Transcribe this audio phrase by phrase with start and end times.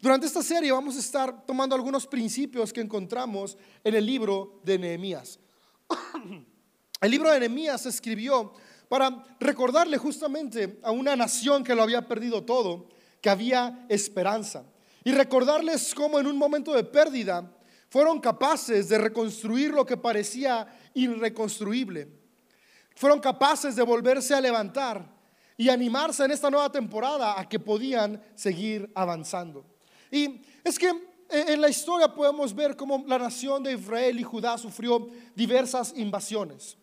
[0.00, 4.78] Durante esta serie vamos a estar tomando algunos principios que encontramos en el libro de
[4.78, 5.40] Nehemías.
[7.00, 8.52] El libro de Nehemías se escribió
[8.88, 12.88] para recordarle justamente a una nación que lo había perdido todo,
[13.20, 14.64] que había esperanza.
[15.04, 17.56] Y recordarles cómo en un momento de pérdida
[17.88, 22.08] fueron capaces de reconstruir lo que parecía irreconstruible.
[22.94, 25.08] Fueron capaces de volverse a levantar
[25.56, 29.77] y animarse en esta nueva temporada a que podían seguir avanzando.
[30.10, 30.92] Y es que
[31.30, 36.76] en la historia podemos ver cómo la nación de Israel y Judá sufrió diversas invasiones.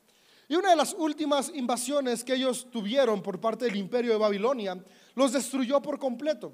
[0.48, 4.78] Y una de las últimas invasiones que ellos tuvieron por parte del imperio de Babilonia
[5.16, 6.54] los destruyó por completo.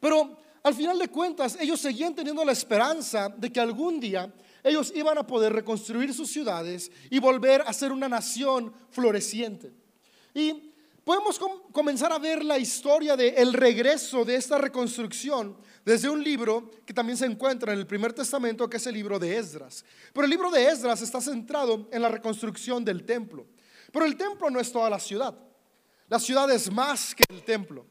[0.00, 4.32] Pero al final de cuentas, ellos seguían teniendo la esperanza de que algún día
[4.64, 9.72] ellos iban a poder reconstruir sus ciudades y volver a ser una nación floreciente.
[10.34, 10.65] Y
[11.06, 11.38] podemos
[11.70, 16.92] comenzar a ver la historia del el regreso de esta reconstrucción desde un libro que
[16.92, 19.84] también se encuentra en el primer testamento, que es el libro de Esdras.
[20.12, 23.46] Pero el libro de Esdras está centrado en la reconstrucción del templo.
[23.92, 25.38] Pero el templo no es toda la ciudad.
[26.08, 27.86] La ciudad es más que el templo.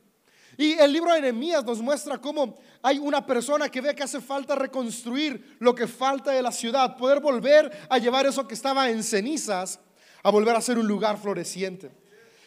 [0.58, 4.20] Y el libro de Nehemías nos muestra cómo hay una persona que ve que hace
[4.20, 8.90] falta reconstruir lo que falta de la ciudad, poder volver a llevar eso que estaba
[8.90, 9.80] en cenizas
[10.22, 12.04] a volver a ser un lugar floreciente.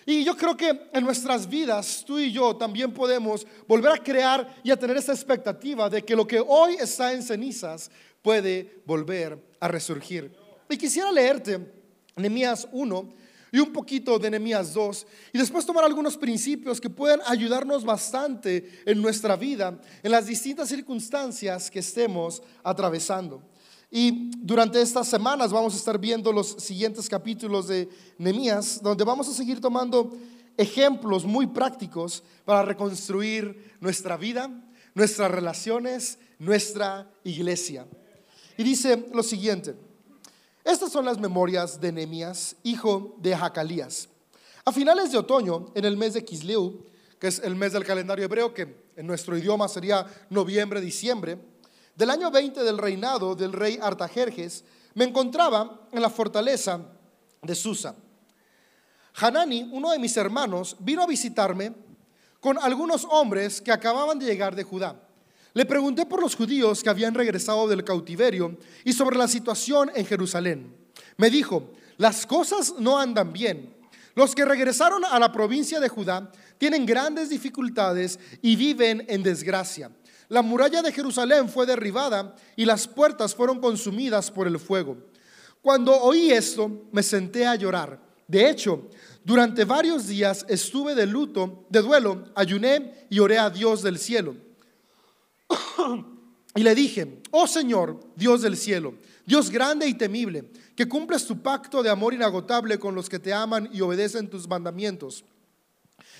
[0.08, 4.56] Y yo creo que en nuestras vidas, tú y yo también podemos volver a crear
[4.64, 7.90] y a tener esa expectativa de que lo que hoy está en cenizas
[8.22, 10.34] puede volver a resurgir.
[10.70, 11.60] Y quisiera leerte
[12.16, 13.14] Nehemías 1
[13.52, 18.80] y un poquito de Nehemías 2 y después tomar algunos principios que pueden ayudarnos bastante
[18.86, 23.42] en nuestra vida, en las distintas circunstancias que estemos atravesando.
[23.90, 29.28] Y durante estas semanas vamos a estar viendo los siguientes capítulos de Nehemías, donde vamos
[29.28, 30.12] a seguir tomando
[30.58, 34.50] ejemplos muy prácticos para reconstruir nuestra vida,
[34.94, 37.86] nuestras relaciones, nuestra iglesia.
[38.58, 39.74] Y dice lo siguiente:
[40.64, 44.08] Estas son las memorias de Nehemías, hijo de Jacalías.
[44.66, 46.84] A finales de otoño, en el mes de Kisleu,
[47.18, 51.38] que es el mes del calendario hebreo, que en nuestro idioma sería noviembre, diciembre,
[51.98, 54.62] del año 20 del reinado del rey Artajerjes,
[54.94, 56.80] me encontraba en la fortaleza
[57.42, 57.92] de Susa.
[59.16, 61.72] Hanani, uno de mis hermanos, vino a visitarme
[62.38, 64.94] con algunos hombres que acababan de llegar de Judá.
[65.54, 70.06] Le pregunté por los judíos que habían regresado del cautiverio y sobre la situación en
[70.06, 70.76] Jerusalén.
[71.16, 73.74] Me dijo, las cosas no andan bien.
[74.14, 79.90] Los que regresaron a la provincia de Judá tienen grandes dificultades y viven en desgracia.
[80.28, 84.96] La muralla de Jerusalén fue derribada y las puertas fueron consumidas por el fuego.
[85.62, 88.00] Cuando oí esto, me senté a llorar.
[88.26, 88.88] De hecho,
[89.24, 94.36] durante varios días estuve de luto, de duelo, ayuné y oré a Dios del cielo.
[96.54, 101.40] y le dije, oh Señor, Dios del cielo, Dios grande y temible, que cumples tu
[101.40, 105.24] pacto de amor inagotable con los que te aman y obedecen tus mandamientos.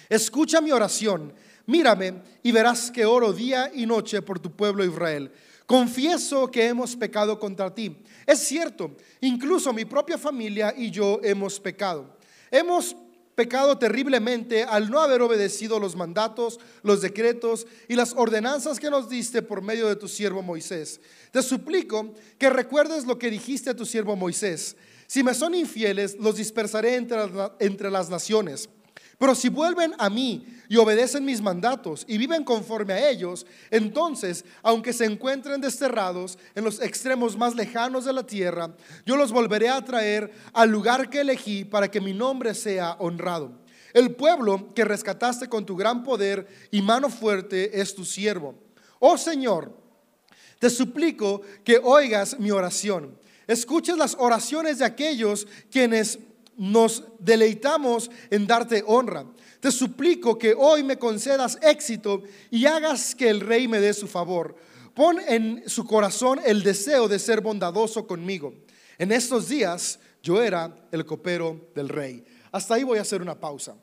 [0.08, 1.32] Escucha mi oración
[1.68, 5.30] mírame y verás que oro día y noche por tu pueblo Israel.
[5.66, 7.94] Confieso que hemos pecado contra ti.
[8.26, 12.16] Es cierto, incluso mi propia familia y yo hemos pecado.
[12.50, 12.96] Hemos
[13.34, 19.10] pecado terriblemente al no haber obedecido los mandatos, los decretos y las ordenanzas que nos
[19.10, 21.02] diste por medio de tu siervo Moisés.
[21.30, 24.74] Te suplico que recuerdes lo que dijiste a tu siervo Moisés.
[25.06, 27.18] Si me son infieles, los dispersaré entre,
[27.60, 28.70] entre las naciones.
[29.18, 34.44] Pero si vuelven a mí y obedecen mis mandatos y viven conforme a ellos, entonces,
[34.62, 39.68] aunque se encuentren desterrados en los extremos más lejanos de la tierra, yo los volveré
[39.70, 43.50] a traer al lugar que elegí para que mi nombre sea honrado.
[43.92, 48.54] El pueblo que rescataste con tu gran poder y mano fuerte es tu siervo.
[49.00, 49.72] Oh Señor,
[50.60, 53.18] te suplico que oigas mi oración.
[53.48, 56.18] Escuches las oraciones de aquellos quienes
[56.58, 59.24] nos deleitamos en darte honra.
[59.60, 64.06] Te suplico que hoy me concedas éxito y hagas que el rey me dé su
[64.06, 64.56] favor.
[64.94, 68.52] Pon en su corazón el deseo de ser bondadoso conmigo.
[68.98, 72.24] En estos días yo era el copero del rey.
[72.50, 73.76] Hasta ahí voy a hacer una pausa.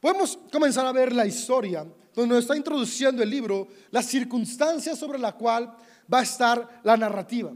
[0.00, 5.20] Podemos comenzar a ver la historia donde nos está introduciendo el libro, las circunstancias sobre
[5.20, 5.72] la cual
[6.12, 7.52] va a estar la narrativa,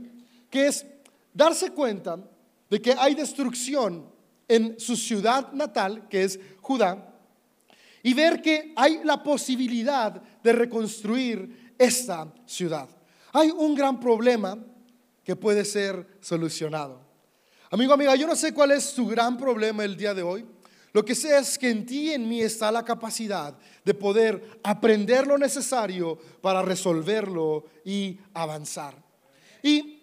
[0.48, 0.86] que es
[1.34, 2.18] darse cuenta
[2.70, 4.10] de que hay destrucción
[4.48, 7.14] en su ciudad natal, que es Judá,
[8.02, 12.88] y ver que hay la posibilidad de reconstruir esta ciudad.
[13.32, 14.58] Hay un gran problema
[15.24, 17.00] que puede ser solucionado.
[17.70, 20.46] Amigo, amiga, yo no sé cuál es su gran problema el día de hoy.
[20.92, 23.54] Lo que sé es que en ti y en mí está la capacidad
[23.84, 28.94] de poder aprender lo necesario para resolverlo y avanzar.
[29.62, 29.95] Y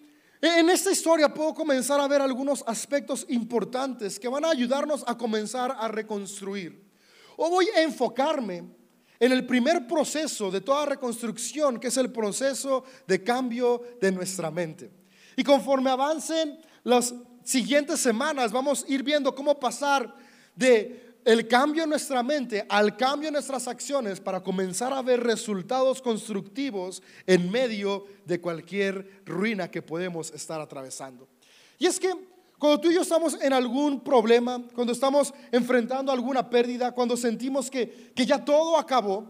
[0.43, 5.17] en esta historia puedo comenzar a ver algunos aspectos importantes que van a ayudarnos a
[5.17, 6.83] comenzar a reconstruir.
[7.37, 8.65] O voy a enfocarme
[9.19, 14.51] en el primer proceso de toda reconstrucción, que es el proceso de cambio de nuestra
[14.51, 14.91] mente.
[15.37, 17.13] Y conforme avancen las
[17.45, 20.13] siguientes semanas, vamos a ir viendo cómo pasar
[20.57, 25.21] de el cambio en nuestra mente al cambio en nuestras acciones para comenzar a ver
[25.21, 31.27] resultados constructivos en medio de cualquier ruina que podemos estar atravesando.
[31.79, 32.13] Y es que
[32.57, 37.69] cuando tú y yo estamos en algún problema, cuando estamos enfrentando alguna pérdida, cuando sentimos
[37.69, 39.27] que, que ya todo acabó,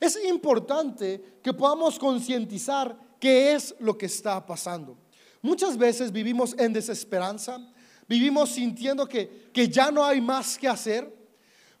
[0.00, 4.98] es importante que podamos concientizar qué es lo que está pasando.
[5.40, 7.58] Muchas veces vivimos en desesperanza,
[8.06, 11.10] vivimos sintiendo que, que ya no hay más que hacer,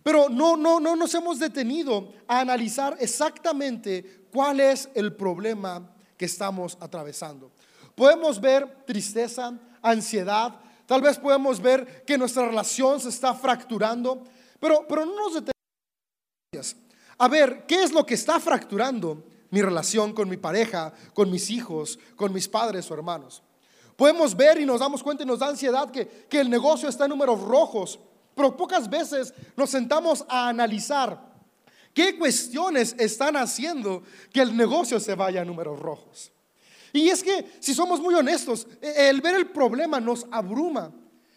[0.04, 6.26] pero no, no, no nos hemos detenido a analizar exactamente cuál es el problema que
[6.26, 7.50] estamos atravesando.
[7.94, 14.22] Podemos ver tristeza, ansiedad, tal vez podemos ver que nuestra relación se está fracturando,
[14.60, 16.76] pero, pero no nos detenemos
[17.16, 21.48] a ver qué es lo que está fracturando mi relación con mi pareja, con mis
[21.48, 23.42] hijos, con mis padres o hermanos.
[23.96, 27.04] Podemos ver y nos damos cuenta y nos da ansiedad que, que el negocio está
[27.04, 27.98] en números rojos,
[28.34, 31.34] pero pocas veces nos sentamos a analizar
[31.92, 34.02] qué cuestiones están haciendo
[34.32, 36.32] que el negocio se vaya a números rojos.
[36.92, 40.92] Y es que, si somos muy honestos, e, el ver el problema nos abruma.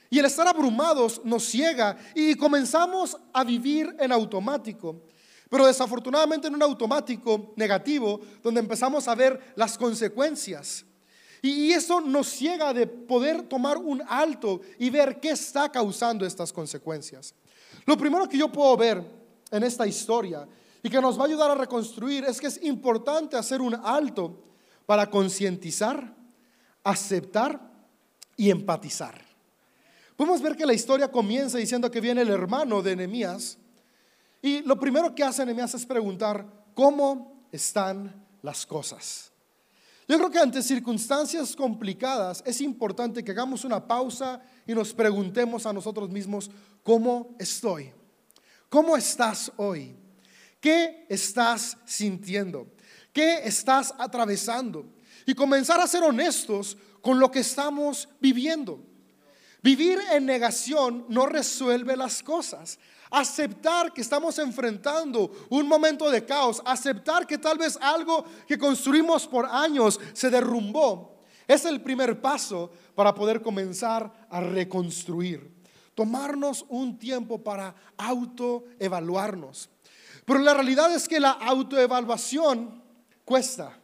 [0.10, 5.02] Y el estar abrumados nos ciega y comenzamos a vivir en automático.
[5.50, 10.86] Pero desafortunadamente en un automático negativo, donde empezamos a ver las consecuencias.
[11.42, 16.52] Y eso nos ciega de poder tomar un alto y ver qué está causando estas
[16.52, 17.34] consecuencias.
[17.86, 19.04] Lo primero que yo puedo ver
[19.52, 20.48] en esta historia
[20.82, 24.44] y que nos va a ayudar a reconstruir es que es importante hacer un alto
[24.86, 26.16] para concientizar,
[26.84, 27.60] aceptar
[28.36, 29.22] y empatizar.
[30.16, 33.58] Podemos ver que la historia comienza diciendo que viene el hermano de Nehemías
[34.42, 39.32] y lo primero que hace Nehemías es preguntar cómo están las cosas.
[40.08, 45.66] Yo creo que ante circunstancias complicadas es importante que hagamos una pausa y nos preguntemos
[45.66, 46.50] a nosotros mismos,
[46.82, 47.92] ¿cómo estoy?
[48.70, 49.98] ¿Cómo estás hoy?
[50.62, 52.68] ¿Qué estás sintiendo?
[53.12, 54.86] ¿Qué estás atravesando?
[55.26, 58.82] Y comenzar a ser honestos con lo que estamos viviendo.
[59.62, 62.80] Vivir en negación no resuelve las cosas.
[63.10, 69.28] Aceptar que estamos enfrentando un momento de caos, aceptar que tal vez algo que construimos
[69.28, 71.18] por años se derrumbó,
[71.48, 75.56] es el primer paso para poder comenzar a reconstruir.
[75.96, 79.70] Tomarnos un tiempo para autoevaluarnos.
[80.26, 82.84] Pero la realidad es que la autoevaluación
[83.24, 83.80] cuesta,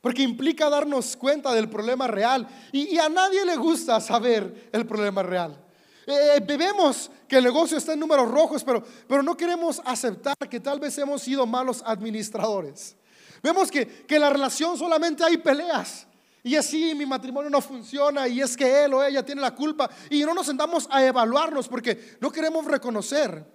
[0.00, 5.22] porque implica darnos cuenta del problema real y, a nadie le gusta saber el problema
[5.22, 5.63] real.
[6.06, 10.60] Eh, vemos que el negocio está en números rojos, pero, pero no queremos aceptar que
[10.60, 12.96] tal vez hemos sido malos administradores.
[13.42, 16.06] Vemos que, que en la relación solamente hay peleas.
[16.42, 19.88] Y así mi matrimonio no funciona y es que él o ella tiene la culpa.
[20.10, 23.46] Y no nos sentamos a evaluarnos porque no queremos reconocer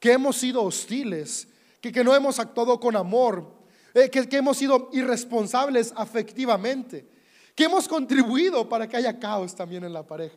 [0.00, 1.48] que hemos sido hostiles,
[1.80, 3.54] que, que no hemos actuado con amor,
[3.94, 7.08] eh, que, que hemos sido irresponsables afectivamente,
[7.54, 10.36] que hemos contribuido para que haya caos también en la pareja.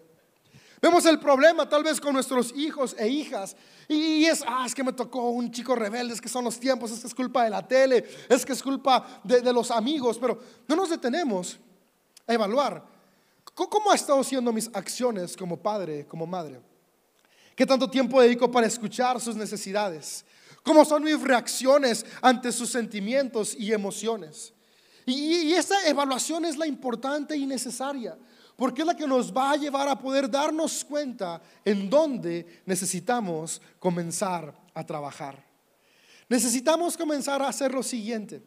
[0.81, 3.55] Vemos el problema tal vez con nuestros hijos e hijas.
[3.87, 6.91] Y es, ah, es que me tocó un chico rebelde, es que son los tiempos,
[6.91, 10.17] es que es culpa de la tele, es que es culpa de, los amigos.
[10.17, 11.59] Pero no nos detenemos
[12.25, 12.85] a evaluar
[13.53, 16.61] cómo ha estado siendo mis acciones como padre, como madre.
[17.55, 20.23] ¿Qué tanto tiempo dedico para escuchar sus necesidades?
[20.63, 24.53] ¿Cómo son mis reacciones ante sus sentimientos y emociones?
[25.05, 28.15] Y esa evaluación es la importante y necesaria
[28.59, 33.61] porque es la que nos va a llevar a poder darnos cuenta en dónde necesitamos
[33.79, 35.41] comenzar a trabajar.
[36.27, 38.43] Necesitamos comenzar a hacer lo siguiente.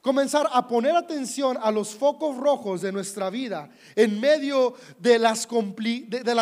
[0.00, 5.46] Comenzar a poner atención a los focos rojos de nuestra vida en medio de las,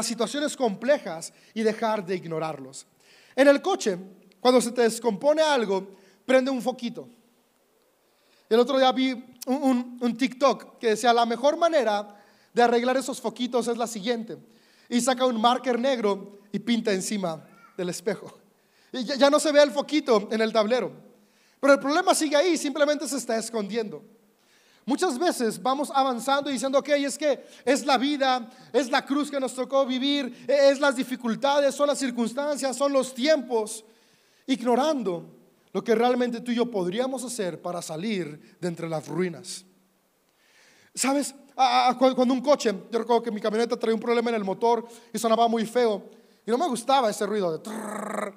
[0.07, 2.87] situaciones complejas y dejar de ignorarlos.
[3.35, 3.99] En el coche,
[4.39, 5.89] cuando se te descompone algo,
[6.25, 7.09] prende un foquito.
[8.49, 9.11] El otro día vi
[9.47, 12.15] un, un TikTok que decía, la mejor manera
[12.53, 14.39] de arreglar esos foquitos es la siguiente.
[14.89, 17.45] Y saca un marker negro y pinta encima
[17.77, 18.39] del espejo.
[18.93, 20.93] Y ya, no se ve el foquito en el tablero.
[21.61, 24.03] Pero el problema sigue ahí, simplemente se está escondiendo.
[24.87, 29.31] Muchas veces vamos avanzando y diciendo, ok, es que es la vida, es la cruz
[29.31, 33.85] que nos tocó vivir, e, es las dificultades, son las circunstancias, son los tiempos,
[34.47, 35.27] ignorando
[35.75, 39.67] lo que realmente tú y yo podríamos hacer para salir de entre las ruinas.
[40.95, 41.35] ¿Sabes?
[41.99, 45.19] Cuando un coche, yo recuerdo que mi camioneta traía un problema en el motor y
[45.19, 46.05] sonaba muy feo
[46.47, 48.33] y no me gustaba ese ruido de...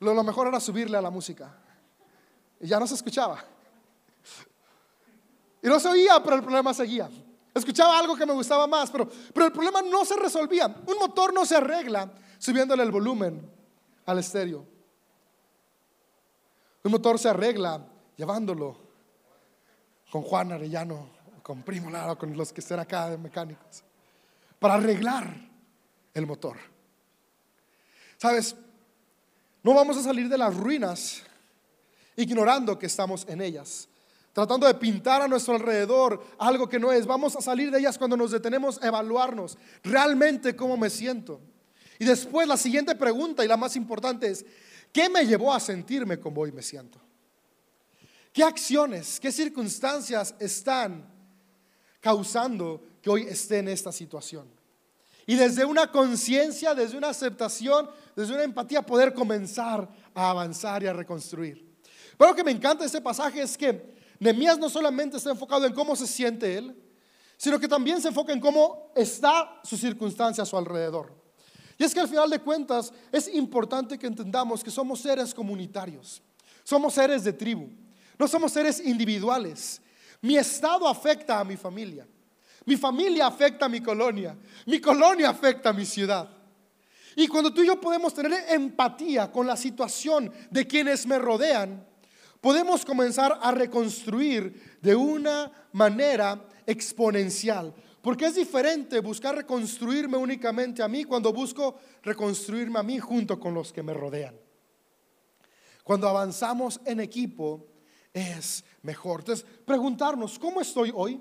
[0.00, 1.56] lo mejor era subirle a la música
[2.60, 3.42] y ya no se escuchaba.
[5.62, 7.08] Y no se oía, pero el problema seguía.
[7.54, 10.66] Escuchaba algo que me gustaba más, pero, pero el problema no se resolvía.
[10.66, 13.50] Un motor no se arregla subiéndole el volumen
[14.04, 14.66] al estéreo.
[16.84, 18.76] Un motor se arregla llevándolo
[20.10, 21.15] con Juan Arellano,
[21.46, 23.84] con Primo Lara, con los que estén acá de mecánicos,
[24.58, 25.32] para arreglar
[26.12, 26.56] el motor.
[28.16, 28.56] Sabes,
[29.62, 31.22] no vamos a salir de las ruinas
[32.16, 33.88] ignorando que estamos en ellas
[34.32, 37.06] tratando de pintar a nuestro alrededor algo que no es.
[37.06, 41.40] Vamos a salir de ellas cuando nos detenemos a evaluarnos realmente cómo me siento.
[42.00, 44.44] Y después la siguiente pregunta y la más importante es,
[44.92, 47.00] ¿qué me llevó a sentirme como hoy me siento?
[48.32, 51.15] ¿Qué acciones, qué circunstancias están
[52.06, 54.46] causando que hoy esté en esta situación?
[55.26, 60.86] Y desde una conciencia, desde una aceptación, desde una empatía, poder comenzar a avanzar y
[60.86, 61.66] a reconstruir.
[62.16, 65.66] Pero lo que me encanta de este pasaje es que Nehemías no solamente está enfocado
[65.66, 66.80] en cómo se siente él,
[67.36, 71.12] sino que también se enfoca en cómo está su circunstancia a su alrededor.
[71.76, 76.22] Y es que al final de cuentas es importante que entendamos que somos seres comunitarios,
[76.62, 77.68] somos seres de tribu,
[78.16, 79.82] no somos seres individuales.
[80.26, 82.04] Mi estado afecta a mi familia,
[82.64, 86.28] mi familia afecta a mi colonia, mi colonia afecta a mi ciudad.
[87.14, 91.86] Y cuando tú y yo podemos tener empatía con la situación de quienes me rodean,
[92.40, 97.72] podemos comenzar a reconstruir de una manera exponencial.
[98.02, 103.54] Porque es diferente buscar reconstruirme únicamente a mí cuando busco reconstruirme a mí junto con
[103.54, 104.34] los que me rodean.
[105.84, 107.75] Cuando avanzamos en equipo
[108.16, 109.20] es mejor.
[109.20, 111.20] Entonces, preguntarnos, ¿cómo estoy hoy?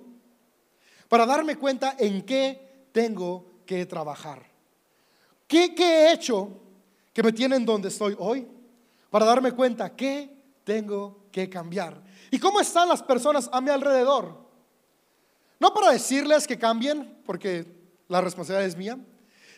[1.10, 4.46] Para darme cuenta en qué tengo que trabajar.
[5.46, 6.50] ¿Qué, he hecho
[7.12, 8.48] que me tienen donde estoy hoy?
[9.10, 10.30] Para darme cuenta qué
[10.64, 12.02] tengo que cambiar.
[12.32, 14.46] ¿Y cómo están las personas a mi alrededor?
[15.60, 17.66] No para decirles que cambien, porque
[18.08, 18.98] la responsabilidad es mía,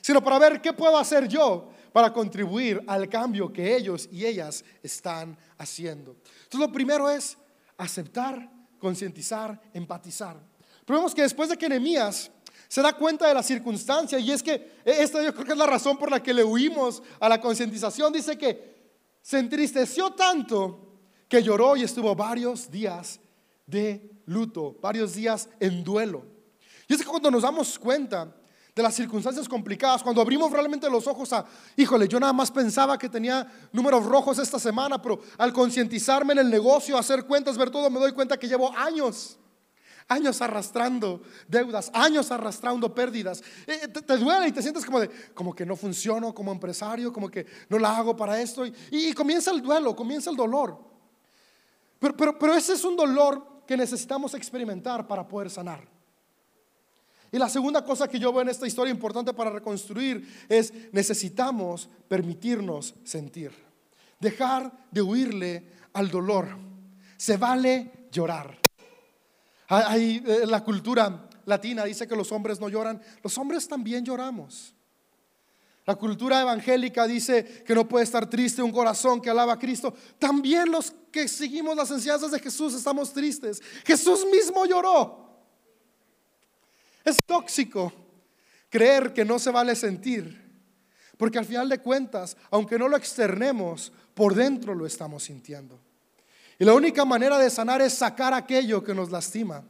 [0.01, 4.63] sino para ver qué puedo hacer yo para contribuir al cambio que ellos y ellas
[4.82, 6.16] están haciendo.
[6.44, 7.38] Entonces lo primero es
[7.78, 8.50] aceptar,
[8.80, 10.38] concientizar, empatizar.
[10.86, 12.32] Pero que después de que Nehemías
[12.68, 15.66] se da cuenta de la circunstancia, y es que esta yo creo que es la
[15.66, 18.78] razón por la que le huimos a la concientización, dice que
[19.22, 23.20] se entristeció tanto que lloró y estuvo varios días
[23.66, 26.26] de luto, varios días en duelo.
[26.88, 28.34] Y es que cuando nos damos cuenta
[28.77, 32.98] de las circunstancias complicadas, cuando abrimos realmente los ojos a, híjole, yo nada más pensaba
[32.98, 37.69] que tenía números rojos esta semana, pero al concientizarme en el negocio, hacer cuentas, ver
[37.69, 39.38] todo, me doy cuenta que llevo años
[40.10, 43.43] años arrastrando deudas, años arrastrando pérdidas.
[43.65, 47.27] Eh, te, duele y te sientes como de, como que no funciono como empresario, como
[47.27, 48.63] que no la hago para esto.
[48.65, 50.88] y comienza el duelo, comienza el dolor.
[52.00, 55.97] Pero, ese es un dolor que necesitamos experimentar para poder sanar.
[57.31, 61.89] Y la segunda cosa que yo veo en esta historia importante para reconstruir es necesitamos
[62.07, 63.51] permitirnos sentir.
[64.19, 66.57] Dejar de huirle al dolor.
[67.17, 68.57] Se vale llorar.
[69.69, 73.01] Hay, eh, la cultura latina dice que los hombres no lloran.
[73.22, 74.74] Los hombres también lloramos.
[75.86, 79.93] La cultura evangélica dice que no puede estar triste un corazón que alaba a Cristo.
[80.19, 83.62] También los que seguimos las enseñanzas de Jesús estamos tristes.
[83.86, 85.26] Jesús mismo lloró.
[87.08, 87.94] Es tóxico
[88.70, 90.46] creer que no se vale sentir.
[91.16, 95.80] Porque al final de cuentas, aunque no lo externemos, por dentro lo estamos sintiendo.
[96.60, 99.64] Y la única manera de sanar es sacar aquello que nos lastima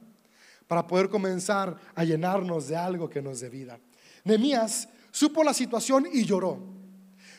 [0.68, 3.80] para poder comenzar a llenarnos de algo que nos dé vida.
[4.24, 6.60] Nehemías supo la situación y lloró.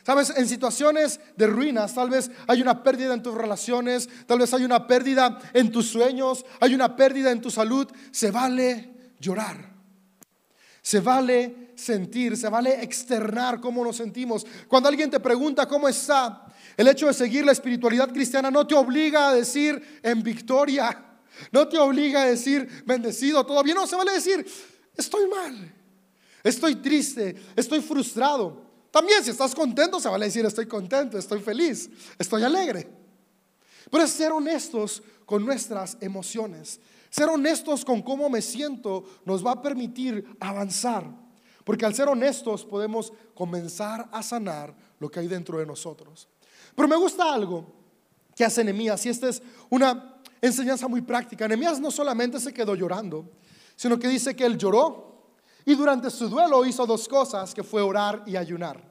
[0.05, 4.53] Sabes, en situaciones de ruinas, tal vez hay una pérdida en tus relaciones, tal vez
[4.53, 7.85] hay una pérdida en tus sueños, hay una pérdida en tu salud.
[8.11, 9.68] Se vale llorar.
[10.81, 14.45] Se vale sentir, se vale externar cómo nos sentimos.
[14.67, 16.45] Cuando alguien te pregunta cómo está,
[16.77, 21.05] el hecho de seguir la espiritualidad cristiana no te obliga a decir en victoria,
[21.51, 24.45] no te obliga a decir bendecido, todo bien, no, se vale decir,
[24.95, 25.75] estoy mal.
[26.43, 28.69] Estoy triste, estoy frustrado.
[28.91, 32.89] También si estás contento, se vale decir estoy contento, estoy feliz, estoy alegre.
[33.91, 36.79] Pero es ser honestos con nuestras emociones.
[37.09, 41.05] Ser honestos con cómo me siento nos va a permitir avanzar.
[41.63, 46.27] Porque al ser honestos podemos comenzar a sanar lo que hay dentro de nosotros.
[46.75, 47.65] Pero me gusta algo
[48.35, 51.47] que hace Nehemías y esta es una enseñanza muy práctica.
[51.47, 53.29] Nehemías no solamente se quedó llorando,
[53.75, 55.09] sino que dice que él lloró
[55.65, 58.81] y durante su duelo hizo dos cosas, que fue orar y ayunar.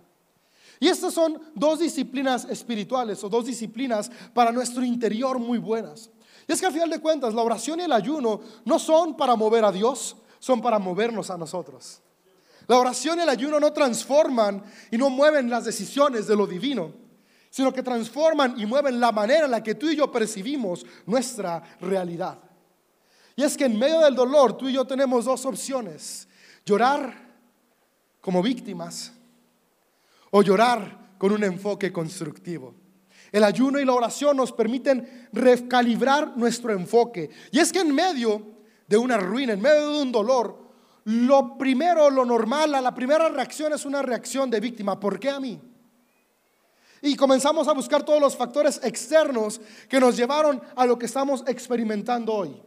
[0.81, 6.11] Y estas son dos disciplinas espirituales o dos disciplinas para nuestro interior muy buenas.
[6.49, 9.37] Y es que al final de cuentas, la oración y el ayuno no son para
[9.37, 12.01] mover a Dios, son para movernos a nosotros.
[12.67, 16.93] La oración y el ayuno no transforman y no mueven las decisiones de lo divino,
[17.51, 21.63] sino que transforman y mueven la manera en la que tú y yo percibimos nuestra
[21.81, 22.39] realidad.
[23.37, 26.29] Y es que en medio del dolor tú y yo tenemos dos opciones.
[26.65, 27.29] Llorar
[28.21, 29.13] como víctimas
[30.31, 32.75] o llorar con un enfoque constructivo.
[33.31, 37.31] El ayuno y la oración nos permiten recalibrar nuestro enfoque.
[37.51, 38.43] Y es que en medio
[38.87, 40.69] de una ruina, en medio de un dolor,
[41.05, 44.99] lo primero, lo normal, la primera reacción es una reacción de víctima.
[44.99, 45.61] ¿Por qué a mí?
[47.01, 51.45] Y comenzamos a buscar todos los factores externos que nos llevaron a lo que estamos
[51.47, 52.61] experimentando hoy.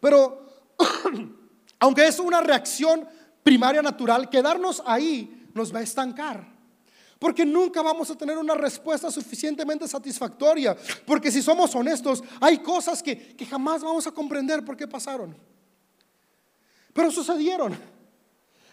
[0.00, 0.46] Pero,
[1.80, 3.06] aunque es una reacción
[3.42, 6.55] primaria natural, quedarnos ahí nos va a estancar.
[7.18, 10.76] Porque nunca vamos a tener una respuesta suficientemente satisfactoria.
[11.06, 15.36] Porque si somos honestos, hay cosas que, que jamás vamos a comprender por qué pasaron.
[16.92, 17.76] Pero sucedieron.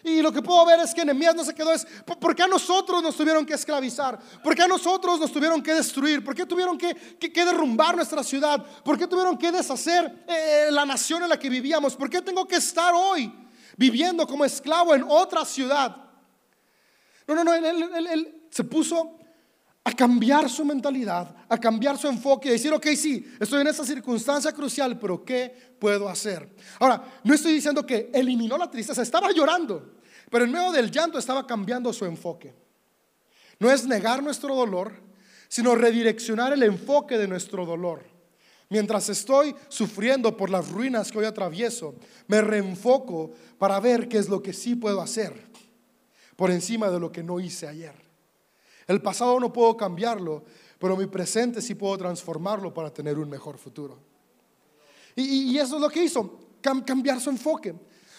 [0.04, 2.46] Y lo que puedo ver es que Nehemías no se quedó es, ¿por qué a
[2.46, 4.18] nosotros nos tuvieron que esclavizar?
[4.42, 6.22] ¿Por qué a nosotros nos tuvieron que destruir?
[6.22, 8.62] ¿Por qué tuvieron que, que, derrumbar nuestra ciudad?
[8.84, 11.96] ¿Por qué tuvieron que deshacer eh, la nación en la que vivíamos?
[11.96, 13.32] ¿Por qué tengo que estar hoy
[13.78, 15.96] viviendo como esclavo en otra ciudad?
[17.26, 19.18] No, no, no, él, se puso
[19.82, 23.84] a cambiar su mentalidad, a cambiar su enfoque y decir, ok, sí, estoy en esta
[23.84, 26.48] circunstancia crucial, pero ¿qué puedo hacer?
[26.78, 29.96] Ahora, no estoy diciendo que eliminó la tristeza, estaba llorando.
[30.30, 32.54] Pero en medio del llanto estaba cambiando su enfoque.
[33.58, 34.92] No es negar nuestro dolor,
[35.48, 38.04] sino redireccionar el enfoque de nuestro dolor.
[38.68, 41.96] Mientras estoy sufriendo por las ruinas que hoy atravieso,
[42.28, 45.42] me reenfoco para ver qué es lo que sí puedo hacer
[46.36, 48.03] por encima de lo que no hice ayer.
[48.86, 50.44] El pasado no puedo cambiarlo,
[50.78, 53.98] pero mi presente sí puedo transformarlo para tener un mejor futuro.
[55.16, 57.74] Y, eso es lo que hizo, cambiar su enfoque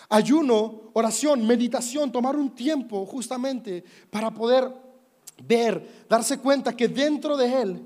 [0.10, 4.72] ayuno, oración, meditación, tomar un tiempo justamente para poder
[5.44, 7.84] ver, darse cuenta que dentro de él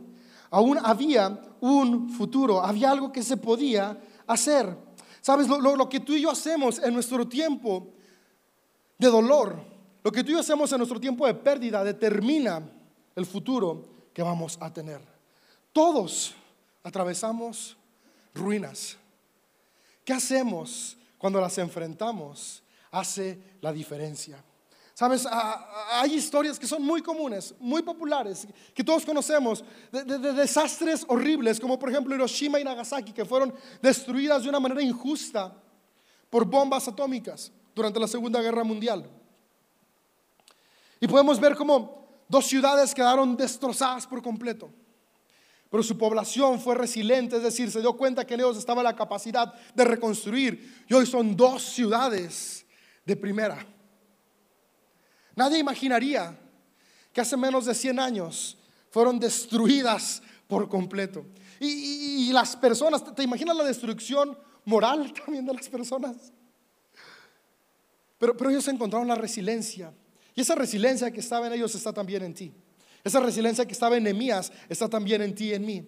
[0.52, 4.76] aún había un futuro, había algo que se podía hacer.
[5.22, 5.48] ¿Sabes?
[5.48, 7.90] Lo, que tú y yo hacemos en nuestro tiempo
[8.98, 9.62] de dolor,
[10.04, 12.62] lo que tú y yo hacemos en nuestro tiempo de pérdida determina
[13.16, 13.84] el futuro
[14.14, 15.02] que vamos a tener.
[15.74, 16.34] Todos
[16.84, 17.78] atravesamos
[18.34, 18.98] ruinas.
[20.06, 24.44] ¿Qué hacemos cuando las enfrentamos, hace la diferencia.
[24.96, 25.28] Sabes,
[25.92, 31.78] hay historias que son muy comunes, muy populares, que todos conocemos, de, desastres horribles, como
[31.78, 35.54] por ejemplo Hiroshima y Nagasaki, que fueron destruidas de una manera injusta
[36.30, 39.10] por bombas atómicas durante la Segunda Guerra Mundial.
[41.00, 44.72] Y podemos ver cómo dos ciudades quedaron destrozadas por completo.
[45.70, 48.96] Pero su población fue resiliente, es decir, se dio cuenta que en ellos estaba la
[48.96, 50.84] capacidad de reconstruir.
[50.88, 52.66] Y hoy son dos ciudades
[53.06, 53.66] de primera.
[55.36, 56.38] Nadie imaginaría
[57.14, 58.58] que hace menos de 100 años
[58.90, 61.26] fueron destruidas por completo.
[61.60, 66.32] Y, las personas, ¿te imaginas la destrucción moral también de las personas?
[68.18, 69.94] Pero, pero ellos encontraron la resiliencia.
[70.40, 72.54] Y esa resiliencia que estaba en ellos está también en ti.
[73.04, 75.86] Esa resiliencia que estaba en Nehemías está también en ti y en mí.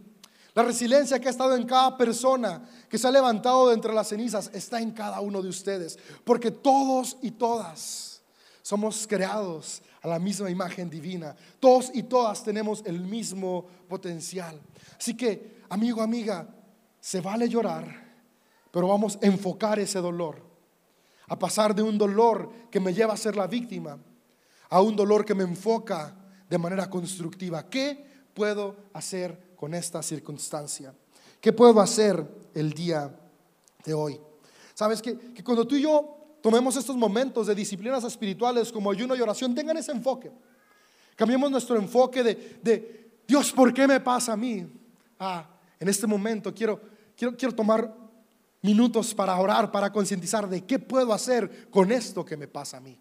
[0.54, 4.10] La resiliencia que ha estado en cada persona que se ha levantado de entre las
[4.10, 5.98] cenizas está en cada uno de ustedes.
[6.26, 8.24] Porque todos y todas
[8.62, 11.34] somos creados a la misma imagen divina.
[11.62, 14.60] Todos y todas tenemos el mismo potencial.
[15.00, 16.46] Así que, amigo, amiga,
[17.00, 17.88] se vale llorar,
[18.70, 20.44] pero vamos a enfocar ese dolor.
[21.30, 23.98] A pasar de un dolor que me lleva a ser la víctima
[24.72, 26.16] a un dolor que me enfoca
[26.50, 27.70] de manera constructiva.
[27.70, 28.04] ¿Qué
[28.34, 30.96] puedo hacer con esta circunstancia?
[31.42, 33.14] ¿Qué puedo hacer el día
[33.84, 34.20] de hoy?
[34.74, 39.22] Sabes que, cuando tú y yo tomemos estos momentos de disciplinas espirituales como ayuno y
[39.22, 40.32] oración, tengan ese enfoque.
[41.18, 44.66] Cambiemos nuestro enfoque de, Dios, ¿por qué me pasa a mí?
[45.20, 45.50] Ah,
[45.82, 46.80] en este momento quiero,
[47.18, 47.94] quiero, quiero tomar
[48.62, 52.80] minutos para orar, para concientizar de qué puedo hacer con esto que me pasa a
[52.80, 52.98] mí.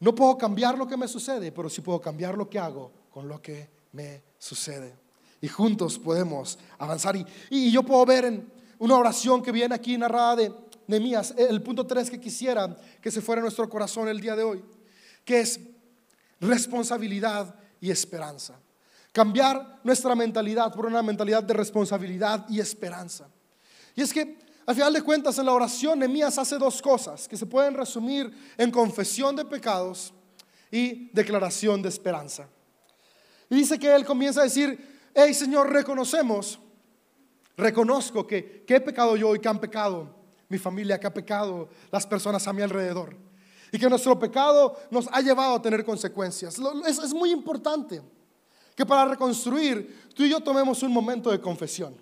[0.00, 3.28] No puedo cambiar lo que me sucede, pero sí puedo cambiar lo que hago con
[3.28, 4.94] lo que me sucede.
[5.40, 7.16] Y juntos podemos avanzar.
[7.50, 10.52] Y, yo puedo ver en una oración que viene aquí narrada de
[10.86, 14.42] Nehemías, el punto 3 que quisiera que se fuera en nuestro corazón el día de
[14.42, 14.64] hoy,
[15.24, 15.60] que es
[16.40, 18.58] responsabilidad y esperanza.
[19.12, 23.28] Cambiar nuestra mentalidad por una mentalidad de responsabilidad y esperanza.
[23.94, 27.36] Y es que, al final de cuentas, en la oración, Nehemías hace dos cosas que
[27.36, 30.12] se pueden resumir en confesión de pecados
[30.70, 32.48] y declaración de esperanza.
[33.50, 36.58] Y dice que él comienza a decir, hey Señor, reconocemos,
[37.56, 40.14] reconozco que, he pecado yo y que han pecado
[40.48, 43.16] mi familia, que ha pecado las personas a mi alrededor.
[43.70, 46.58] Y que nuestro pecado nos ha llevado a tener consecuencias.
[46.86, 48.00] Es, es muy importante
[48.74, 51.96] que para reconstruir tú y yo tomemos un momento de confesión.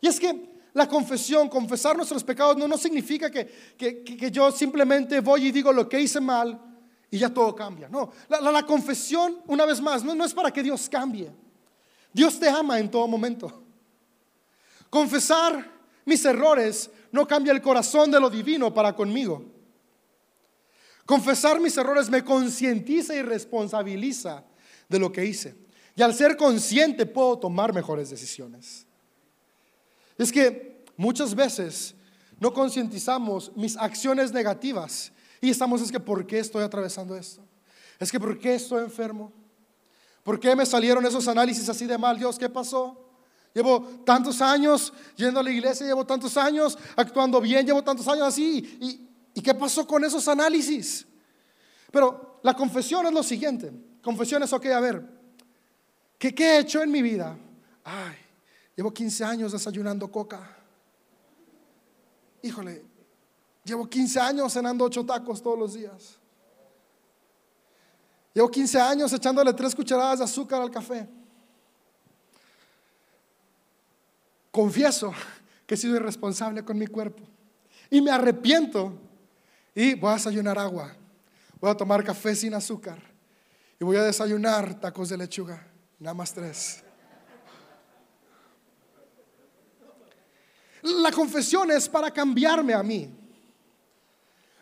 [0.00, 3.46] Y es que la confesión, confesar nuestros pecados, no, no significa que,
[3.78, 6.60] que, que, yo simplemente voy y digo lo que hice mal
[7.10, 7.88] y ya todo cambia.
[7.88, 11.32] No, la, la, confesión, una vez más, no, no es para que Dios cambie.
[12.12, 13.62] Dios te ama en todo momento.
[14.90, 15.66] Confesar
[16.04, 19.46] mis errores no cambia el corazón de lo divino para conmigo.
[21.06, 24.44] Confesar mis errores me concientiza y responsabiliza
[24.90, 25.56] de lo que hice.
[25.94, 28.85] Y al ser consciente puedo tomar mejores decisiones.
[30.18, 31.94] Es que muchas veces
[32.38, 37.42] no concientizamos mis acciones negativas y estamos es que ¿por qué estoy atravesando esto?
[37.98, 39.32] Es que ¿por qué estoy enfermo?
[40.22, 42.18] ¿Por qué me salieron esos análisis así de mal?
[42.18, 43.06] Dios, ¿qué pasó?
[43.54, 48.26] Llevo tantos años yendo a la iglesia, llevo tantos años actuando bien, llevo tantos años
[48.26, 49.06] así.
[49.34, 51.06] ¿Y, qué pasó con esos análisis?
[51.90, 53.72] Pero la confesión es lo siguiente.
[54.02, 55.02] Confesión es, ok, a ver,
[56.18, 57.38] ¿qué, qué he hecho en mi vida?
[57.84, 58.16] Ay,
[58.76, 60.56] llevo 15 años desayunando coca.
[62.42, 62.84] Híjole,
[63.64, 66.18] llevo 15 años cenando ocho tacos todos los días.
[68.34, 71.08] Llevo 15 años echándole tres cucharadas de azúcar al café.
[74.56, 75.12] confieso
[75.66, 77.22] que he sido irresponsable con mi cuerpo
[77.90, 78.98] y me arrepiento
[79.74, 80.96] y voy a desayunar agua,
[81.60, 82.98] voy a tomar café sin azúcar
[83.78, 85.62] y voy a desayunar tacos de lechuga,
[85.98, 86.85] nada más tres.
[90.86, 93.10] La confesión es para cambiarme a mí.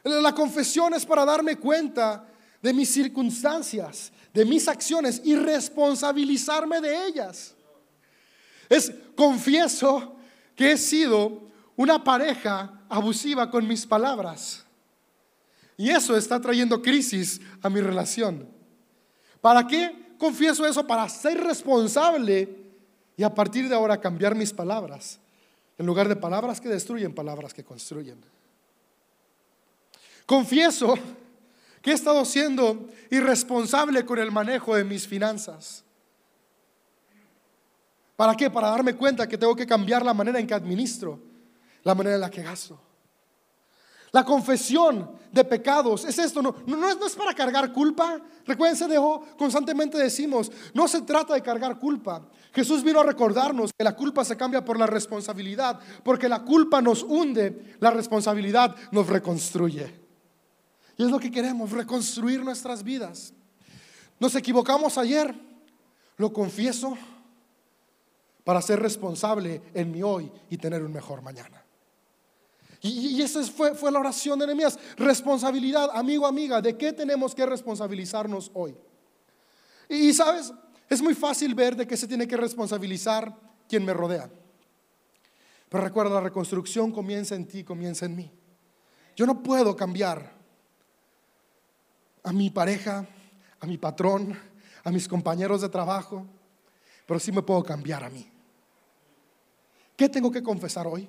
[0.04, 2.26] La confesión es para darme cuenta
[2.62, 7.54] de mis circunstancias, de mis acciones y responsabilizarme de ellas.
[8.68, 10.16] Es confieso
[10.56, 11.42] que he sido
[11.76, 14.64] una pareja abusiva con mis palabras.
[15.76, 18.48] Y eso está trayendo crisis a mi relación.
[19.40, 20.86] ¿Para qué confieso eso?
[20.86, 22.64] Para ser responsable
[23.16, 25.18] y a partir de ahora cambiar mis palabras.
[25.78, 28.20] En lugar de palabras que destruyen, palabras que construyen.
[30.26, 30.94] Confieso
[31.82, 35.84] que he estado siendo irresponsable con el manejo de mis finanzas.
[38.16, 38.48] ¿Para qué?
[38.48, 41.20] Para darme cuenta que tengo que cambiar la manera en que administro,
[41.82, 42.80] la manera en la que gasto.
[44.12, 46.54] La confesión de pecados es esto, no,
[47.04, 48.20] es, para cargar culpa.
[48.46, 48.86] Recuérdense,
[49.36, 52.22] constantemente decimos, no se trata de cargar culpa.
[52.54, 56.80] Jesús vino a recordarnos que la culpa se cambia por la responsabilidad, porque la culpa
[56.80, 59.92] nos hunde, la responsabilidad nos reconstruye.
[60.96, 63.34] Y es lo que queremos, reconstruir nuestras vidas.
[64.20, 65.34] Nos equivocamos ayer,
[66.16, 66.96] lo confieso,
[68.44, 71.64] para ser responsable en mi hoy y tener un mejor mañana.
[72.82, 74.78] Y, esa fue, fue la oración de Nehemías.
[74.96, 78.76] Responsabilidad, amigo, amiga, ¿de qué tenemos que responsabilizarnos hoy?
[79.88, 80.52] Y, y sabes,
[80.88, 83.34] es muy fácil ver de qué se tiene que responsabilizar
[83.68, 84.30] quien me rodea.
[85.68, 88.30] Pero recuerda, la reconstrucción comienza en ti, comienza en mí.
[89.16, 90.32] Yo no puedo cambiar
[92.22, 93.06] a mi pareja,
[93.60, 94.38] a mi patrón,
[94.82, 96.26] a mis compañeros de trabajo,
[97.06, 98.30] pero sí me puedo cambiar a mí.
[99.96, 101.08] ¿Qué tengo que confesar hoy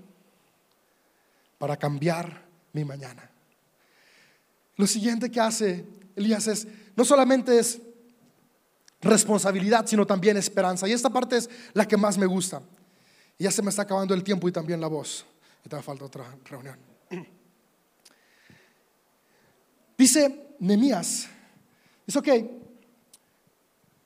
[1.58, 3.30] para cambiar mi mañana?
[4.78, 5.86] Lo siguiente que hace
[6.16, 7.82] Elías es, no solamente es
[9.06, 10.88] responsabilidad, sino también esperanza.
[10.88, 12.62] Y esta parte es la que más me gusta.
[13.38, 15.26] Ya se me está acabando el tiempo y también la voz.
[15.64, 16.78] Y te falta otra reunión.
[19.98, 21.28] Dice Nemías,
[22.08, 22.28] es ok,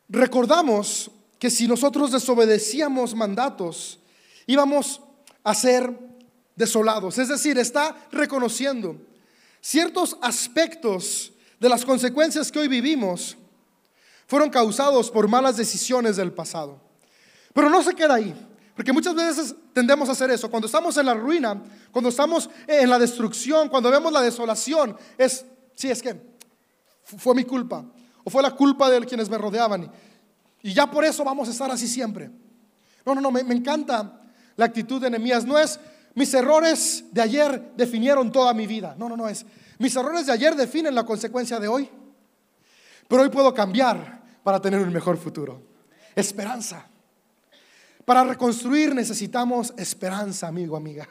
[0.09, 1.09] recordamos
[1.39, 3.99] que si nosotros desobedecíamos mandatos,
[4.45, 5.01] íbamos
[5.43, 5.97] a ser
[6.55, 7.17] desolados.
[7.17, 8.97] Es decir, está reconociendo
[9.61, 13.37] ciertos aspectos de las consecuencias que hoy vivimos
[14.29, 16.79] fueron causados por malas decisiones del pasado.
[17.51, 18.31] Pero no se queda ahí,
[18.75, 20.51] porque muchas veces tendemos a hacer eso.
[20.51, 21.59] Cuando estamos en la ruina,
[21.91, 26.15] cuando estamos en la destrucción, cuando vemos la desolación, es, sí, es que
[27.03, 27.83] fue mi culpa,
[28.23, 29.91] o fue la culpa de quienes me rodeaban.
[30.61, 32.29] Y ya por eso vamos a estar así siempre.
[33.03, 34.21] No, no, no, me, me encanta
[34.55, 35.43] la actitud de Nehemías.
[35.43, 35.79] No es
[36.13, 38.93] mis errores de ayer definieron toda mi vida.
[38.95, 39.43] No, no, no es.
[39.79, 41.89] Mis errores de ayer definen la consecuencia de hoy.
[43.07, 45.61] Pero hoy puedo cambiar para tener un mejor futuro.
[46.15, 46.87] Esperanza.
[48.05, 51.07] Para reconstruir necesitamos esperanza, amigo, amiga.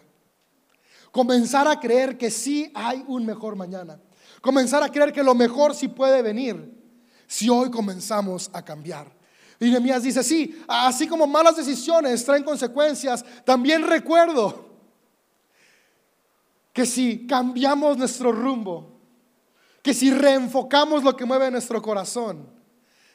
[1.12, 4.00] Comenzar a creer que sí hay un mejor mañana.
[4.40, 6.74] Comenzar a creer que lo mejor sí puede venir
[7.26, 9.16] si hoy comenzamos a cambiar.
[9.60, 14.68] Y Nehemías dice, sí, así como malas decisiones traen consecuencias, también recuerdo
[16.72, 19.00] que si cambiamos nuestro rumbo,
[19.82, 22.57] que si reenfocamos lo que mueve nuestro corazón,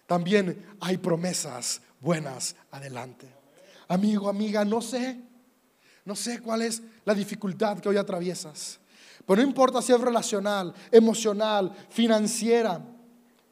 [0.06, 3.28] también hay promesas buenas adelante.
[3.88, 5.20] Amigo, amiga, no sé,
[6.06, 8.80] no sé cuál es la dificultad que hoy atraviesas,
[9.26, 12.82] pero no importa si es relacional, emocional, financiera,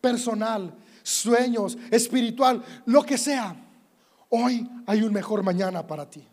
[0.01, 3.55] personal, sueños, espiritual, lo que sea,
[4.29, 6.27] hoy hay un mejor mañana para ti.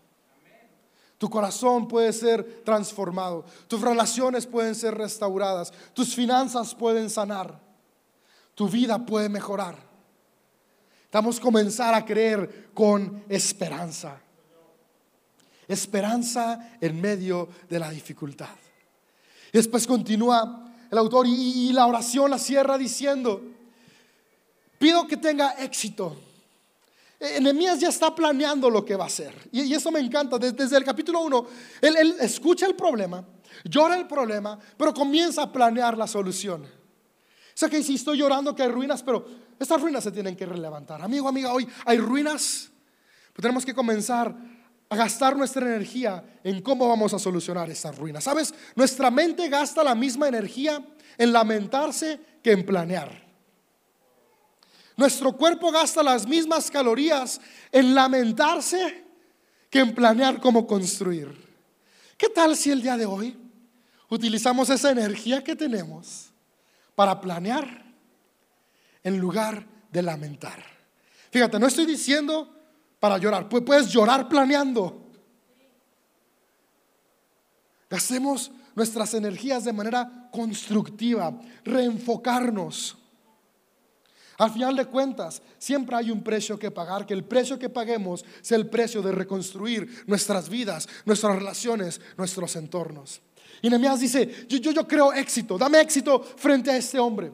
[1.18, 7.60] Tu corazón puede ser transformado, tus relaciones pueden ser restauradas, tus finanzas pueden sanar,
[8.54, 9.87] tu vida puede mejorar.
[11.08, 14.20] Estamos comenzar a creer con esperanza.
[15.66, 18.54] Esperanza en medio de la dificultad.
[19.50, 23.42] Después continúa el autor y, la oración la cierra diciendo,
[24.78, 26.14] pido que tenga éxito
[27.18, 29.32] Enemías ya está planeando lo que va a hacer.
[29.50, 30.38] Y, eso me encanta.
[30.38, 31.46] Desde, el capítulo 1,
[31.80, 33.24] él, él, escucha el problema,
[33.64, 36.62] llora el problema, pero comienza a planear la solución.
[36.64, 40.46] O sea que si estoy llorando que hay ruinas, pero estas ruinas se tienen que
[40.46, 41.02] relevantar.
[41.02, 42.70] Amigo, amiga, hoy hay ruinas.
[43.32, 44.34] Pero tenemos que comenzar
[44.88, 48.24] a gastar nuestra energía en cómo vamos a solucionar estas ruinas.
[48.24, 48.54] ¿Sabes?
[48.74, 50.84] Nuestra mente gasta la misma energía
[51.16, 53.26] en lamentarse que en planear.
[54.96, 57.40] Nuestro cuerpo gasta las mismas calorías
[57.70, 59.04] en lamentarse
[59.70, 61.46] que en planear cómo construir.
[62.16, 63.36] ¿Qué tal si el día de hoy
[64.08, 66.32] utilizamos esa energía que tenemos
[66.94, 67.87] para planear
[69.08, 70.64] en lugar de lamentar?
[71.30, 72.54] Fíjate, no estoy diciendo
[73.00, 75.06] para llorar, puedes llorar planeando.
[77.90, 82.96] Gastemos nuestras energías de manera constructiva, reenfocarnos.
[84.38, 88.24] Al final de cuentas, siempre hay un precio que pagar, que el precio que paguemos
[88.40, 93.20] sea el precio de reconstruir nuestras vidas, nuestras relaciones, nuestros entornos.
[93.62, 97.32] Y Nehemías dice, yo, yo, creo éxito, dame éxito frente a este hombre.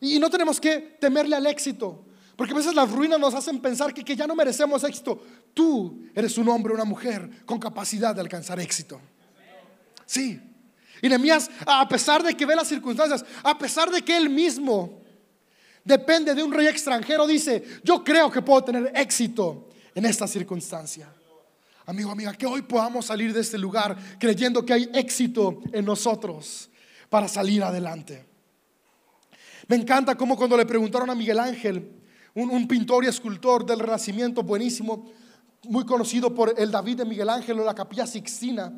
[0.00, 2.04] Y no tenemos que temerle al éxito,
[2.36, 5.22] porque a veces las ruinas nos hacen pensar que, ya no merecemos éxito.
[5.54, 9.00] Tú eres un hombre, una mujer con capacidad de alcanzar éxito.
[10.04, 10.40] Sí.
[11.00, 15.02] Y Nehemías, a pesar de que ve las circunstancias, a pesar de que él mismo
[15.82, 21.10] depende de un rey extranjero, dice, yo creo que puedo tener éxito en esta circunstancia.
[21.86, 26.68] Amigo, amiga, que hoy podamos salir de este lugar creyendo que hay éxito en nosotros
[27.08, 28.35] para salir adelante.
[29.68, 31.92] Me encanta como cuando le preguntaron a Miguel Ángel,
[32.34, 35.10] un, pintor y escultor del Renacimiento buenísimo,
[35.64, 38.72] muy conocido por el David de Miguel Ángel o la Capilla Sixtina,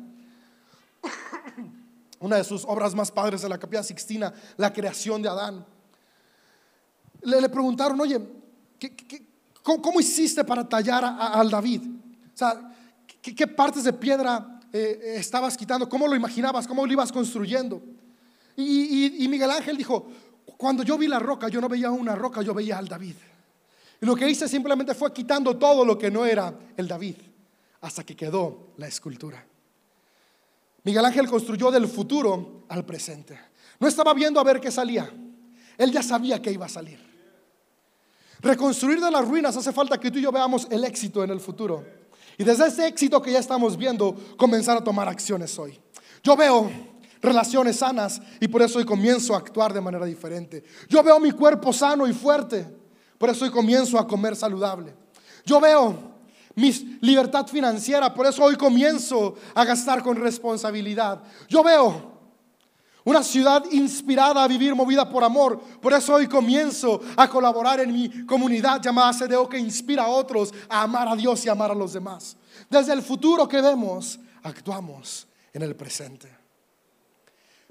[2.19, 5.65] una de sus obras más padres de la Capilla Sixtina, la creación de Adán.
[7.21, 8.19] Le, preguntaron, oye,
[9.61, 11.81] cómo, hiciste para tallar al David?
[12.33, 12.73] O sea,
[13.21, 15.89] ¿qué, partes de piedra eh, estabas quitando?
[15.89, 16.65] ¿Cómo lo imaginabas?
[16.65, 17.81] ¿Cómo lo ibas construyendo?
[18.55, 20.07] Y, Miguel Ángel dijo,
[20.57, 23.15] cuando yo vi la roca, yo no veía una roca, yo veía al David.
[24.01, 27.15] Y lo que hice simplemente fue quitando todo lo que no era el David,
[27.81, 29.45] hasta que quedó la escultura.
[30.83, 33.37] Miguel Ángel construyó del futuro al presente.
[33.79, 35.11] No estaba viendo a ver qué salía.
[35.77, 36.99] Él ya sabía que iba a salir.
[38.41, 41.39] Reconstruir de las ruinas hace falta que tú y yo veamos el éxito en el
[41.41, 41.85] futuro.
[42.37, 45.77] Y desde ese éxito que ya estamos viendo, comenzar a tomar acciones hoy.
[46.23, 46.69] Yo veo
[47.21, 50.63] relaciones sanas y por eso hoy comienzo a actuar de manera diferente.
[50.87, 52.67] Yo veo mi cuerpo sano y fuerte,
[53.17, 54.93] por eso hoy comienzo a comer saludable.
[55.45, 55.95] Yo veo
[56.55, 61.21] mi libertad financiera, por eso hoy comienzo a gastar con responsabilidad.
[61.47, 62.19] Yo veo
[63.03, 65.59] una ciudad inspirada a vivir movida por amor.
[65.81, 70.53] Por eso hoy comienzo a colaborar en mi comunidad llamada CDO que inspira a otros
[70.67, 72.37] a amar a Dios y amar a los demás.
[72.69, 76.38] Desde el futuro que vemos, actuamos en el presente.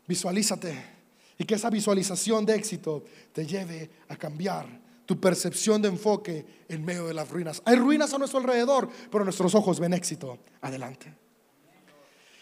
[0.08, 0.98] Visualízate
[1.38, 4.66] y que esa visualización de éxito te lleve a cambiar
[5.06, 7.62] tu percepción de enfoque en medio de las ruinas.
[7.64, 10.38] Hay ruinas a nuestro alrededor, pero nuestros ojos ven éxito.
[10.60, 11.14] Adelante.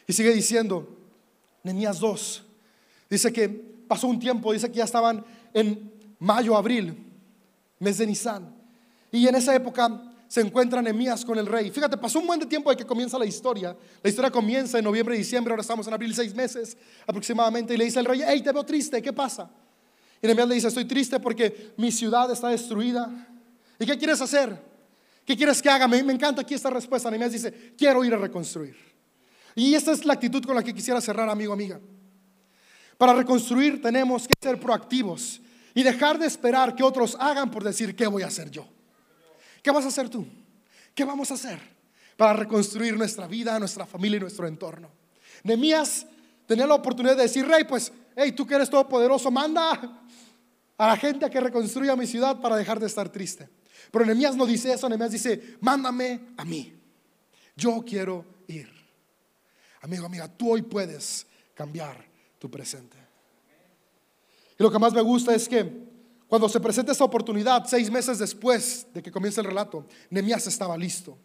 [0.06, 0.88] Y sigue diciendo,
[1.62, 2.46] Nehemías 2,
[3.08, 5.24] Dice que pasó un tiempo, dice que ya estaban
[5.54, 6.96] en mayo, abril,
[7.78, 8.54] mes de Nisan.
[9.12, 11.70] Y en esa época se encuentra Nehemías con el rey.
[11.70, 13.76] Fíjate, pasó un buen de tiempo de que comienza la historia.
[14.02, 17.74] La historia comienza en noviembre y diciembre, ahora estamos en abril, seis meses aproximadamente.
[17.74, 19.50] Y le dice el rey, hey, te veo triste, ¿qué pasa?
[20.20, 23.10] Y Nehemías le dice, estoy triste porque mi ciudad está destruida.
[23.78, 24.60] ¿Y qué quieres hacer?
[25.24, 25.86] ¿Qué quieres que haga?
[25.86, 27.10] Me, me encanta aquí esta respuesta.
[27.10, 28.76] Nehemías dice, quiero ir a reconstruir.
[29.54, 31.80] Y esta es la actitud con la que quisiera cerrar, amigo, amiga.
[32.98, 35.40] Para reconstruir tenemos que ser proactivos
[35.74, 38.66] y dejar de esperar que otros hagan por decir, ¿qué voy a hacer yo?
[39.66, 40.24] ¿Qué vas a hacer tú?
[40.94, 41.58] ¿Qué vamos a hacer
[42.16, 44.88] para reconstruir nuestra vida, nuestra familia y nuestro entorno?
[45.42, 46.06] Nemías
[46.46, 49.72] tenía la oportunidad de decir, rey, pues, hey, tú que eres todopoderoso, manda
[50.78, 53.48] a la gente a que reconstruya mi ciudad para dejar de estar triste.
[53.90, 56.72] Pero Nemías no dice eso, Nemías dice, mándame a mí.
[57.56, 58.70] Yo quiero ir.
[59.80, 62.06] Amigo, amiga, tú hoy puedes cambiar
[62.38, 62.96] tu presente.
[64.60, 65.85] Y lo que más me gusta es que
[66.28, 70.76] cuando se presenta esta oportunidad, seis meses después de que comience el relato, Nehemías estaba
[70.76, 71.16] listo,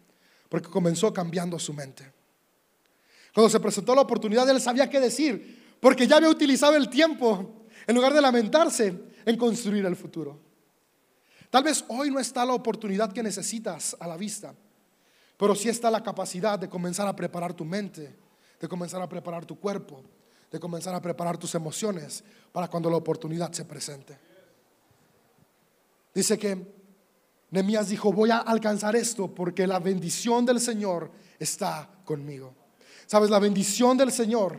[0.47, 2.11] porque comenzó cambiando su mente.
[3.33, 7.65] Cuando se presentó la oportunidad, él sabía qué decir, porque ya había utilizado el tiempo,
[7.87, 10.39] en lugar de lamentarse, en construir el futuro.
[11.49, 14.53] Tal vez hoy no está la oportunidad que necesitas a la vista,
[15.35, 18.15] pero sí está la capacidad de comenzar a preparar tu mente,
[18.59, 20.03] de comenzar a preparar tu cuerpo,
[20.51, 24.30] de comenzar a preparar tus emociones para cuando la oportunidad se presente.
[26.13, 26.81] Dice que
[27.51, 32.55] Nehemías dijo, voy a alcanzar esto porque la bendición del Señor está conmigo.
[33.05, 34.57] Sabes, la bendición del Señor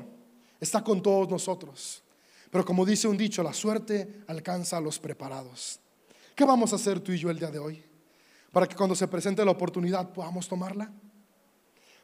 [0.61, 2.03] está con todos nosotros.
[2.51, 5.81] Pero como dice un dicho, la suerte alcanza a los preparados.
[6.35, 7.83] ¿Qué vamos a hacer tú y yo el día de hoy?
[8.53, 10.93] Para que cuando se presente la oportunidad podamos tomarla.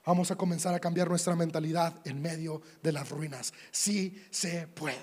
[0.06, 3.52] Vamos a comenzar a cambiar nuestra mentalidad en medio de las ruinas.
[3.70, 4.96] Sí se puede.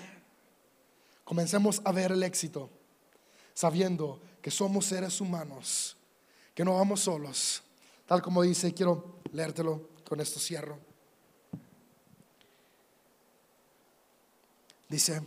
[1.22, 2.70] Comencemos a ver el éxito
[3.54, 5.96] sabiendo que somos seres humanos,
[6.54, 7.64] que no vamos solos.
[8.06, 10.78] Tal como dice, quiero leértelo, con esto cierro.
[14.88, 15.20] Dice,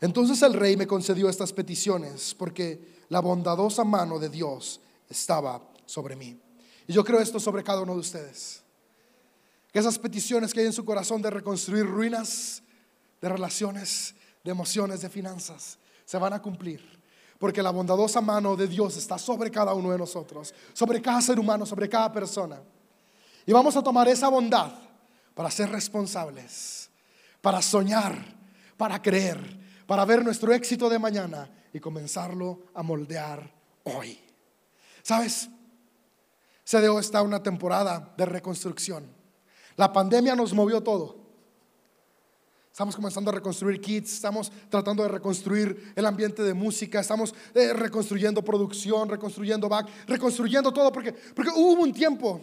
[0.00, 6.16] entonces el rey me concedió estas peticiones porque la bondadosa mano de Dios estaba sobre
[6.16, 6.40] mí.
[6.86, 8.62] Y yo creo esto sobre cada uno de ustedes.
[9.70, 12.62] Que esas peticiones que hay en su corazón de reconstruir ruinas
[13.20, 17.02] de relaciones, de emociones, de finanzas, se van a cumplir.
[17.38, 21.38] Porque la bondadosa mano de Dios está sobre cada uno de nosotros, sobre cada ser
[21.38, 22.60] humano, sobre cada persona.
[23.46, 24.72] Y vamos a tomar esa bondad
[25.34, 26.90] para ser responsables,
[27.40, 28.16] para soñar,
[28.76, 29.38] para creer,
[29.86, 34.18] para ver nuestro éxito de mañana y comenzarlo a moldear hoy.
[35.02, 35.48] ¿Sabes?
[36.64, 39.06] CDO está una temporada de reconstrucción.
[39.76, 41.23] La pandemia nos movió todo.
[42.74, 47.72] Estamos comenzando a reconstruir kits, estamos tratando de reconstruir el ambiente de música, estamos eh,
[47.72, 52.40] reconstruyendo producción, reconstruyendo back, reconstruyendo todo, porque, porque hubo un tiempo,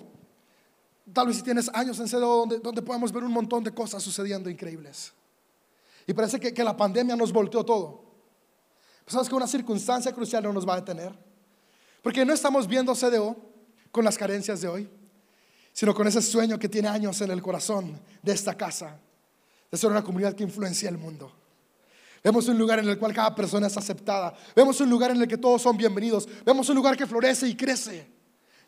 [1.12, 4.02] tal vez si tienes años en CDO, donde, donde podemos ver un montón de cosas
[4.02, 5.12] sucediendo increíbles.
[6.08, 8.02] Y parece que, que la pandemia nos volteó todo.
[9.04, 11.13] Pues sabes que una circunstancia crucial no nos va a detener,
[12.02, 13.36] porque no estamos viendo CDO
[13.91, 14.89] con las carencias de hoy,
[15.74, 18.98] sino con ese sueño que tiene años en el corazón de esta casa
[19.71, 21.31] de ser una comunidad que influencia el mundo.
[22.23, 24.34] Vemos un lugar en el cual cada persona es aceptada.
[24.55, 26.27] Vemos un lugar en el que todos son bienvenidos.
[26.45, 28.07] Vemos un lugar que florece y crece.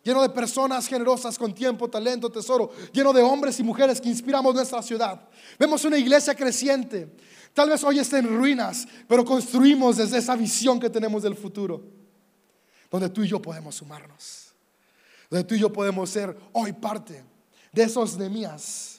[0.02, 2.72] Lleno de personas generosas con tiempo, talento, tesoro.
[2.92, 5.30] Lleno de hombres y mujeres que inspiramos nuestra ciudad.
[5.60, 7.16] Vemos una iglesia creciente.
[7.54, 11.84] Tal vez hoy esté en ruinas, pero construimos desde esa visión que tenemos del futuro.
[12.90, 14.54] Donde tú y yo podemos sumarnos.
[15.30, 17.24] Donde tú y yo podemos ser hoy parte
[17.72, 18.93] de esos Nemías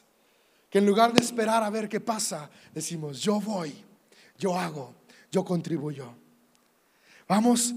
[0.75, 3.73] que en lugar de esperar a ver qué pasa, decimos, yo voy,
[4.37, 4.93] yo hago,
[5.31, 6.13] yo contribuyo.
[7.29, 7.73] Vamos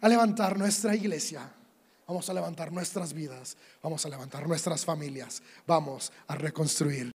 [0.00, 1.48] a levantar nuestra iglesia,
[2.08, 7.06] vamos a levantar nuestras vidas, vamos a levantar nuestras familias, vamos a reconstruir